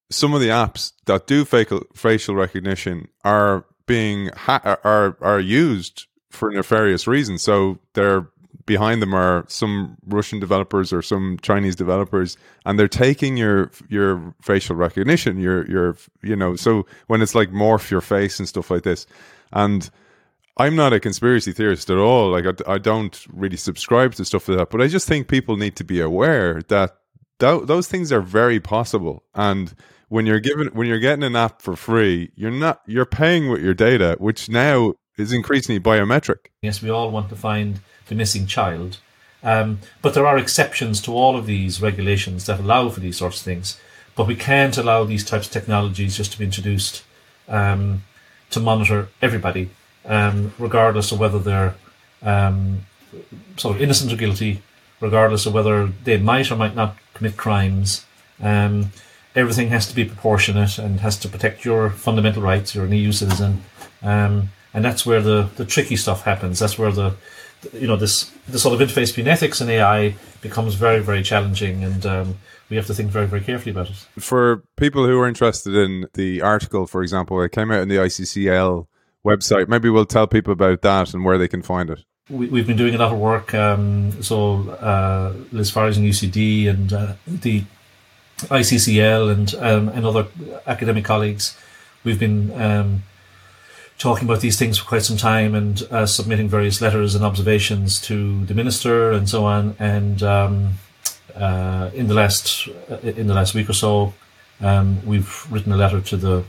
some 0.10 0.34
of 0.34 0.42
the 0.42 0.50
apps 0.50 0.94
that 1.06 1.28
do 1.28 1.46
facial 1.46 1.84
facial 1.94 2.36
recognition 2.36 3.08
are 3.24 3.66
being 3.86 4.30
ha- 4.36 4.78
are 4.84 5.18
are 5.22 5.40
used 5.40 6.08
for 6.30 6.52
nefarious 6.52 7.08
reasons. 7.08 7.44
So 7.44 7.80
they're 7.94 8.28
behind 8.66 9.02
them 9.02 9.14
are 9.14 9.46
some 9.48 9.98
Russian 10.06 10.40
developers 10.40 10.94
or 10.94 11.02
some 11.02 11.38
Chinese 11.42 11.76
developers, 11.76 12.38
and 12.66 12.80
they're 12.80 12.88
taking 12.88 13.38
your 13.38 13.72
your 13.90 14.34
facial 14.42 14.76
recognition, 14.76 15.40
your 15.40 15.70
your 15.70 15.98
you 16.22 16.36
know. 16.36 16.56
So 16.56 16.86
when 17.08 17.22
it's 17.22 17.36
like 17.36 17.52
morph 17.52 17.92
your 17.92 18.02
face 18.02 18.40
and 18.40 18.48
stuff 18.48 18.72
like 18.72 18.84
this, 18.84 19.06
and 19.52 19.90
I'm 20.58 20.76
not 20.76 20.94
a 20.94 21.00
conspiracy 21.00 21.52
theorist 21.52 21.90
at 21.90 21.98
all. 21.98 22.32
Like 22.32 22.46
I, 22.46 22.74
I 22.74 22.78
don't 22.78 23.26
really 23.32 23.58
subscribe 23.58 24.14
to 24.16 24.26
stuff 24.26 24.48
like 24.48 24.58
that, 24.58 24.70
but 24.70 24.82
I 24.82 24.88
just 24.88 25.08
think 25.08 25.28
people 25.28 25.58
need 25.58 25.76
to 25.78 25.84
be 25.84 26.00
aware 26.00 26.62
that 26.68 26.98
th- 27.40 27.64
those 27.64 27.88
things 27.88 28.12
are 28.12 28.22
very 28.22 28.60
possible. 28.60 29.24
And 29.34 29.74
when 30.14 30.28
you're 30.28 30.40
given 30.40 30.68
when 30.74 30.86
you're 30.86 31.00
getting 31.00 31.24
an 31.24 31.36
app 31.36 31.60
for 31.60 31.76
free, 31.76 32.32
you're 32.36 32.52
not 32.52 32.82
you're 32.86 33.04
paying 33.04 33.50
with 33.50 33.64
your 33.64 33.74
data, 33.74 34.16
which 34.20 34.48
now 34.48 34.94
is 35.18 35.34
increasingly 35.34 35.82
biometric. 35.82 36.52
Yes, 36.62 36.84
we 36.84 36.92
all 36.92 37.10
want 37.10 37.30
to 37.30 37.36
find 37.36 37.80
the 38.06 38.14
missing 38.14 38.46
child, 38.46 39.00
um, 39.42 39.80
but 40.04 40.14
there 40.14 40.28
are 40.28 40.38
exceptions 40.38 41.02
to 41.02 41.12
all 41.12 41.36
of 41.36 41.48
these 41.48 41.82
regulations 41.82 42.46
that 42.46 42.60
allow 42.60 42.90
for 42.90 43.00
these 43.00 43.18
sorts 43.18 43.40
of 43.40 43.44
things. 43.44 43.80
But 44.16 44.28
we 44.28 44.36
can't 44.36 44.78
allow 44.78 45.04
these 45.04 45.26
types 45.26 45.48
of 45.48 45.52
technologies 45.52 46.16
just 46.16 46.32
to 46.34 46.38
be 46.38 46.46
introduced 46.46 47.02
um, 47.48 48.04
to 48.52 48.60
monitor 48.60 49.10
everybody 49.20 49.72
um, 50.06 50.54
regardless 50.60 51.12
of 51.12 51.20
whether 51.20 51.40
they're 51.40 51.74
um, 52.22 52.86
sort 53.58 53.76
of 53.76 53.82
innocent 53.82 54.14
or 54.14 54.16
guilty, 54.16 54.62
regardless 55.00 55.48
of 55.48 55.56
whether 55.56 55.88
they 55.88 56.18
might 56.18 56.52
or 56.52 56.56
might 56.56 56.76
not 56.76 56.98
commit 57.16 57.36
crimes. 57.36 58.06
Everything 59.36 59.70
has 59.70 59.88
to 59.88 59.96
be 59.96 60.06
proportionate 60.06 60.78
and 60.78 61.00
has 61.00 61.18
to 61.20 61.28
protect 61.28 61.66
your 61.66 61.90
fundamental 61.90 62.42
rights. 62.42 62.76
You're 62.76 62.86
an 62.86 62.92
EU 62.94 63.12
citizen, 63.12 63.64
um, 64.04 64.50
and 64.74 64.86
that's 64.86 65.06
where 65.06 65.22
the, 65.22 65.50
the 65.56 65.66
tricky 65.66 65.96
stuff 65.96 66.24
happens. 66.24 66.60
That's 66.60 66.78
where 66.78 66.92
the 66.92 67.16
you 67.72 67.88
know 67.88 67.96
this 67.96 68.32
the 68.48 68.60
sort 68.60 68.80
of 68.80 68.88
interface 68.88 69.08
between 69.08 69.28
ethics 69.28 69.62
and 69.62 69.70
AI 69.70 70.16
becomes 70.42 70.76
very 70.76 71.02
very 71.02 71.24
challenging, 71.24 71.84
and 71.84 72.06
um, 72.06 72.38
we 72.70 72.76
have 72.76 72.86
to 72.88 72.94
think 72.94 73.10
very 73.10 73.26
very 73.26 73.42
carefully 73.42 73.72
about 73.72 73.90
it. 73.90 73.96
For 74.20 74.64
people 74.78 75.06
who 75.08 75.20
are 75.20 75.28
interested 75.28 75.76
in 75.76 76.08
the 76.14 76.42
article, 76.42 76.86
for 76.88 77.02
example, 77.02 77.42
it 77.42 77.52
came 77.52 77.72
out 77.72 77.82
in 77.82 77.90
the 77.90 77.98
ICCL 77.98 78.88
website. 79.26 79.68
Maybe 79.68 79.90
we'll 79.90 80.06
tell 80.06 80.28
people 80.28 80.54
about 80.54 80.82
that 80.82 81.14
and 81.14 81.24
where 81.24 81.38
they 81.38 81.48
can 81.48 81.62
find 81.62 81.90
it. 81.90 82.04
We, 82.30 82.58
have 82.58 82.68
been 82.68 82.78
doing 82.78 82.96
a 82.96 82.98
lot 82.98 83.12
of 83.12 83.20
work. 83.20 83.54
Um, 83.54 84.22
so 84.24 84.70
uh, 84.70 85.34
Liz 85.52 85.72
Farries 85.72 85.98
and 85.98 86.08
UCD 86.08 86.70
and 86.70 86.94
uh, 86.94 87.14
the 87.28 87.64
ICCL 88.50 89.32
and 89.32 89.56
um, 89.56 89.90
and 89.90 90.06
other 90.06 90.28
academic 90.68 91.06
colleagues, 91.06 91.58
we've 92.04 92.20
been 92.20 92.52
um, 92.62 93.04
talking 93.98 94.28
about 94.28 94.42
these 94.42 94.58
things 94.58 94.78
for 94.78 94.86
quite 94.86 95.04
some 95.04 95.18
time 95.18 95.56
and 95.56 95.84
uh, 95.92 96.06
submitting 96.06 96.50
various 96.50 96.82
letters 96.82 97.16
and 97.16 97.24
observations 97.24 98.00
to 98.02 98.46
the 98.46 98.54
minister 98.54 99.12
and 99.12 99.30
so 99.30 99.46
on. 99.46 99.76
And 99.80 100.22
um, 100.24 100.74
uh, 101.36 101.90
in 101.94 102.08
the 102.08 102.14
last 102.14 102.68
in 103.04 103.28
the 103.28 103.34
last 103.34 103.54
week 103.54 103.70
or 103.70 103.74
so, 103.74 104.14
um, 104.62 105.06
we've 105.06 105.52
written 105.52 105.72
a 105.72 105.78
letter 105.78 106.02
to 106.02 106.18
the 106.18 106.44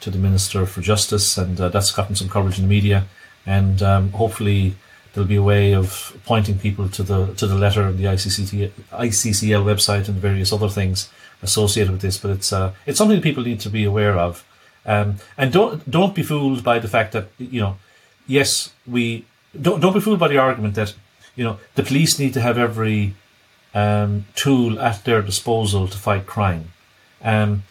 to 0.00 0.10
the 0.10 0.18
Minister 0.18 0.64
for 0.64 0.80
Justice, 0.80 1.36
and 1.36 1.60
uh, 1.60 1.68
that's 1.68 1.90
gotten 1.90 2.14
some 2.14 2.28
coverage 2.28 2.58
in 2.58 2.64
the 2.64 2.68
media. 2.68 3.06
And 3.46 3.82
um, 3.82 4.10
hopefully, 4.12 4.76
there'll 5.12 5.28
be 5.28 5.36
a 5.36 5.42
way 5.42 5.74
of 5.74 6.16
pointing 6.24 6.58
people 6.58 6.88
to 6.90 7.02
the 7.02 7.34
to 7.34 7.46
the 7.46 7.56
letter 7.56 7.82
on 7.82 7.96
the 7.96 8.04
ICCT, 8.04 8.70
ICCL 8.92 9.64
website 9.64 10.08
and 10.08 10.16
various 10.18 10.52
other 10.52 10.68
things 10.68 11.10
associated 11.42 11.92
with 11.92 12.00
this. 12.00 12.18
But 12.18 12.32
it's 12.32 12.52
uh, 12.52 12.74
it's 12.86 12.98
something 12.98 13.20
people 13.20 13.42
need 13.42 13.60
to 13.60 13.70
be 13.70 13.84
aware 13.84 14.18
of, 14.18 14.44
um, 14.86 15.16
and 15.36 15.52
don't 15.52 15.88
don't 15.90 16.14
be 16.14 16.22
fooled 16.22 16.62
by 16.64 16.78
the 16.78 16.88
fact 16.88 17.12
that 17.12 17.28
you 17.38 17.60
know, 17.60 17.76
yes, 18.26 18.72
we 18.86 19.24
don't 19.60 19.80
don't 19.80 19.94
be 19.94 20.00
fooled 20.00 20.18
by 20.18 20.28
the 20.28 20.38
argument 20.38 20.74
that 20.74 20.94
you 21.36 21.44
know 21.44 21.58
the 21.74 21.82
police 21.82 22.18
need 22.18 22.34
to 22.34 22.40
have 22.40 22.58
every 22.58 23.14
um, 23.74 24.26
tool 24.34 24.80
at 24.80 25.04
their 25.04 25.22
disposal 25.22 25.88
to 25.88 25.98
fight 25.98 26.26
crime, 26.26 26.72
because 27.18 27.44
um, 27.44 27.62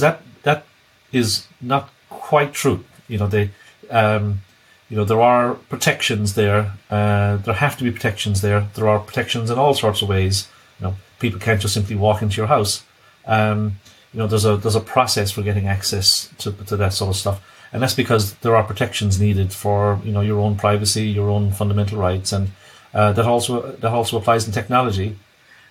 that 0.00 0.22
that 0.42 0.64
is 1.12 1.46
not 1.60 1.90
quite 2.08 2.52
true. 2.52 2.84
You 3.08 3.18
know, 3.18 3.26
they, 3.26 3.50
um, 3.90 4.40
you 4.88 4.96
know, 4.96 5.04
there 5.04 5.20
are 5.20 5.54
protections 5.54 6.34
there. 6.34 6.72
Uh, 6.90 7.36
there 7.36 7.54
have 7.54 7.76
to 7.76 7.84
be 7.84 7.90
protections 7.90 8.40
there. 8.40 8.68
There 8.74 8.88
are 8.88 8.98
protections 8.98 9.50
in 9.50 9.58
all 9.58 9.74
sorts 9.74 10.02
of 10.02 10.08
ways. 10.08 10.48
You 10.78 10.86
know, 10.86 10.94
people 11.18 11.38
can't 11.38 11.60
just 11.60 11.74
simply 11.74 11.96
walk 11.96 12.22
into 12.22 12.36
your 12.36 12.46
house. 12.46 12.82
Um, 13.26 13.78
you 14.12 14.18
know, 14.18 14.26
there's 14.26 14.44
a 14.44 14.56
there's 14.56 14.76
a 14.76 14.80
process 14.80 15.30
for 15.30 15.42
getting 15.42 15.66
access 15.66 16.28
to 16.38 16.52
to 16.52 16.76
that 16.76 16.92
sort 16.92 17.10
of 17.10 17.16
stuff, 17.16 17.40
and 17.72 17.82
that's 17.82 17.94
because 17.94 18.34
there 18.36 18.54
are 18.54 18.62
protections 18.62 19.20
needed 19.20 19.52
for 19.52 20.00
you 20.04 20.12
know 20.12 20.20
your 20.20 20.38
own 20.38 20.56
privacy, 20.56 21.04
your 21.04 21.30
own 21.30 21.52
fundamental 21.52 21.98
rights, 21.98 22.32
and 22.32 22.50
uh, 22.92 23.12
that 23.12 23.24
also 23.24 23.72
that 23.72 23.92
also 23.92 24.18
applies 24.18 24.46
in 24.46 24.52
technology. 24.52 25.18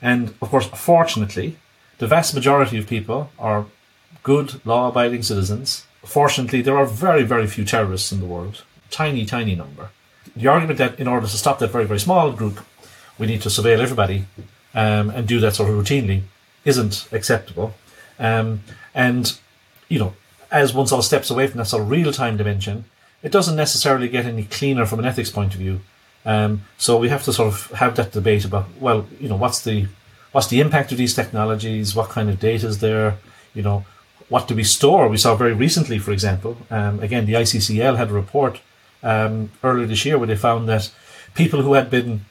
And 0.02 0.34
of 0.42 0.50
course, 0.50 0.66
fortunately, 0.66 1.58
the 2.00 2.08
vast 2.08 2.34
majority 2.34 2.80
of 2.80 2.88
people 2.88 3.30
are 3.38 3.68
good, 4.24 4.66
law 4.66 4.90
abiding 4.90 5.22
citizens. 5.22 5.86
Fortunately, 6.04 6.64
there 6.64 6.78
are 6.78 6.86
very, 6.86 7.22
very 7.22 7.46
few 7.46 7.64
terrorists 7.64 8.12
in 8.12 8.20
the 8.20 8.26
world. 8.26 8.64
Tiny, 8.90 9.26
tiny 9.26 9.56
number. 9.56 9.92
The 10.36 10.48
argument 10.48 10.80
that 10.80 11.00
in 11.00 11.08
order 11.08 11.28
to 11.28 11.38
stop 11.38 11.60
that 11.60 11.72
very, 11.72 11.86
very 11.86 12.00
small 12.00 12.32
group, 12.32 12.66
we 13.20 13.28
need 13.28 13.44
to 13.44 13.50
surveil 13.50 13.80
everybody 13.80 14.26
um, 14.74 15.12
and 15.12 15.28
do 15.28 15.40
that 15.42 15.54
sort 15.54 15.70
of 15.70 15.76
routinely 15.76 16.24
isn't 16.66 17.08
acceptable. 17.12 17.74
Um, 18.20 18.62
and, 18.94 19.38
you 19.90 20.00
know, 20.00 20.14
as 20.52 20.74
one 20.74 20.88
sort 20.88 21.00
of 21.00 21.06
steps 21.06 21.30
away 21.30 21.48
from 21.48 21.58
that 21.60 21.66
sort 21.66 21.82
of 21.82 21.90
real 21.90 22.12
time 22.12 22.38
dimension, 22.38 22.86
it 23.24 23.32
doesn't 23.32 23.56
necessarily 23.56 24.08
get 24.08 24.26
any 24.26 24.44
cleaner 24.44 24.86
from 24.86 25.00
an 25.00 25.06
ethics 25.06 25.30
point 25.30 25.54
of 25.54 25.60
view. 25.60 25.82
Um, 26.26 26.64
so 26.78 26.98
we 26.98 27.10
have 27.10 27.24
to 27.24 27.34
sort 27.34 27.54
of 27.54 27.72
have 27.72 27.96
that 27.96 28.12
debate 28.12 28.46
about, 28.46 28.68
well, 28.80 29.08
you 29.20 29.30
know, 29.30 29.36
what's 29.36 29.62
the 29.64 29.88
what's 30.32 30.48
the 30.48 30.60
impact 30.60 30.92
of 30.92 30.98
these 30.98 31.14
technologies? 31.14 31.96
What 31.96 32.10
kind 32.10 32.30
of 32.30 32.40
data 32.40 32.68
is 32.68 32.80
there? 32.80 33.18
You 33.54 33.64
know, 33.64 33.86
what 34.30 34.48
do 34.48 34.56
we 34.56 34.64
store? 34.64 35.08
We 35.08 35.18
saw 35.18 35.36
very 35.36 35.54
recently, 35.54 36.00
for 36.00 36.12
example, 36.12 36.58
um, 36.70 37.00
again, 37.02 37.26
the 37.26 37.34
ICCL 37.34 37.98
had 37.98 38.12
a 38.12 38.14
report 38.14 38.62
um, 39.04 39.52
earlier 39.64 39.88
this 39.88 40.06
year 40.06 40.18
where 40.18 40.28
they 40.28 40.38
found 40.38 40.70
that 40.70 40.92
people 41.34 41.62
who 41.64 41.74
had 41.74 41.90
been 41.90 42.22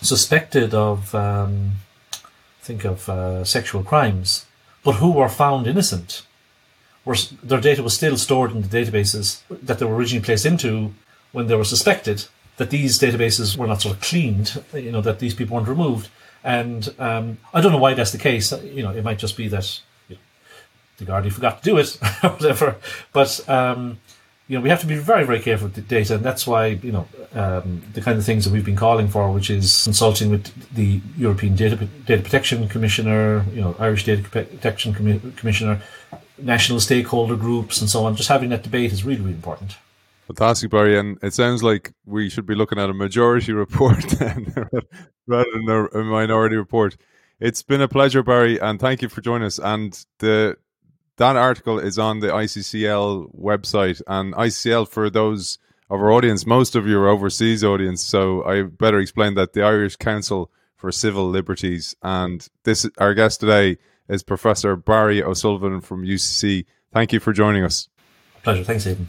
suspected 0.00 0.74
of, 0.74 1.14
um, 1.14 1.72
think 2.64 2.84
of 2.84 3.08
uh, 3.08 3.44
sexual 3.44 3.82
crimes, 3.82 4.46
but 4.82 4.96
who 4.96 5.12
were 5.12 5.28
found 5.28 5.66
innocent, 5.66 6.26
were, 7.04 7.16
their 7.42 7.60
data 7.60 7.82
was 7.82 7.94
still 7.94 8.16
stored 8.16 8.52
in 8.52 8.62
the 8.62 8.68
databases 8.68 9.42
that 9.48 9.78
they 9.78 9.86
were 9.86 9.94
originally 9.94 10.24
placed 10.24 10.46
into 10.46 10.94
when 11.32 11.46
they 11.46 11.54
were 11.54 11.64
suspected. 11.64 12.26
That 12.56 12.70
these 12.70 12.98
databases 12.98 13.56
were 13.56 13.66
not 13.66 13.82
sort 13.82 13.96
of 13.96 14.00
cleaned, 14.00 14.62
you 14.72 14.92
know, 14.92 15.00
that 15.00 15.18
these 15.18 15.34
people 15.34 15.56
weren't 15.56 15.68
removed. 15.68 16.08
And 16.44 16.94
um, 16.98 17.38
I 17.52 17.60
don't 17.60 17.72
know 17.72 17.78
why 17.78 17.94
that's 17.94 18.12
the 18.12 18.18
case. 18.18 18.52
You 18.62 18.82
know, 18.82 18.90
it 18.90 19.02
might 19.02 19.18
just 19.18 19.36
be 19.36 19.48
that 19.48 19.80
the 20.98 21.04
Guardian 21.04 21.34
forgot 21.34 21.62
to 21.62 21.70
do 21.70 21.78
it 21.78 21.98
or 22.22 22.30
whatever. 22.30 22.76
But 23.12 23.48
um, 23.48 23.98
you 24.46 24.58
know, 24.58 24.62
we 24.62 24.68
have 24.68 24.80
to 24.80 24.86
be 24.86 24.96
very, 24.96 25.24
very 25.24 25.40
careful 25.40 25.68
with 25.68 25.74
the 25.74 25.80
data, 25.80 26.16
and 26.16 26.24
that's 26.24 26.46
why 26.46 26.66
you 26.66 26.92
know 26.92 27.08
um, 27.34 27.82
the 27.94 28.00
kind 28.00 28.18
of 28.18 28.24
things 28.24 28.44
that 28.44 28.52
we've 28.52 28.64
been 28.64 28.76
calling 28.76 29.08
for, 29.08 29.30
which 29.32 29.48
is 29.48 29.84
consulting 29.84 30.30
with 30.30 30.74
the 30.74 31.00
European 31.16 31.56
Data 31.56 31.76
Data 31.76 32.22
Protection 32.22 32.68
Commissioner, 32.68 33.44
you 33.54 33.60
know, 33.60 33.74
Irish 33.78 34.04
Data 34.04 34.22
Protection 34.22 34.92
Commissioner, 35.36 35.80
national 36.38 36.80
stakeholder 36.80 37.36
groups 37.36 37.80
and 37.80 37.88
so 37.88 38.04
on. 38.04 38.16
Just 38.16 38.28
having 38.28 38.50
that 38.50 38.62
debate 38.62 38.92
is 38.92 39.04
really, 39.04 39.20
really 39.20 39.32
important. 39.32 39.76
Fantastic, 40.26 40.70
Barry. 40.70 40.98
And 40.98 41.18
it 41.22 41.34
sounds 41.34 41.62
like 41.62 41.92
we 42.06 42.28
should 42.28 42.46
be 42.46 42.54
looking 42.54 42.78
at 42.78 42.90
a 42.90 42.94
majority 42.94 43.52
report 43.64 44.04
rather 45.26 45.50
than 45.54 45.68
a, 45.68 45.84
a 45.86 46.04
minority 46.04 46.56
report. 46.56 46.96
It's 47.40 47.62
been 47.62 47.80
a 47.80 47.88
pleasure, 47.88 48.22
Barry, 48.22 48.60
and 48.60 48.80
thank 48.80 49.02
you 49.02 49.08
for 49.08 49.20
joining 49.20 49.46
us. 49.46 49.58
And 49.58 50.04
the 50.18 50.56
that 51.16 51.36
article 51.36 51.78
is 51.78 51.98
on 51.98 52.20
the 52.20 52.28
ICCL 52.28 53.34
website, 53.36 54.02
and 54.06 54.34
ICCL 54.34 54.88
for 54.88 55.10
those 55.10 55.58
of 55.90 56.00
our 56.00 56.10
audience, 56.10 56.46
most 56.46 56.74
of 56.74 56.86
your 56.86 57.08
overseas 57.08 57.62
audience. 57.62 58.02
So 58.02 58.44
I 58.44 58.62
better 58.62 58.98
explain 58.98 59.34
that 59.34 59.52
the 59.52 59.62
Irish 59.62 59.96
Council 59.96 60.50
for 60.76 60.90
Civil 60.90 61.28
Liberties, 61.28 61.94
and 62.02 62.46
this 62.64 62.88
our 62.98 63.14
guest 63.14 63.40
today 63.40 63.78
is 64.08 64.22
Professor 64.22 64.76
Barry 64.76 65.22
O'Sullivan 65.22 65.80
from 65.80 66.04
UCC. 66.04 66.66
Thank 66.92 67.12
you 67.12 67.20
for 67.20 67.32
joining 67.32 67.64
us. 67.64 67.88
Pleasure. 68.42 68.64
Thanks, 68.64 68.86
Aidan. 68.86 69.08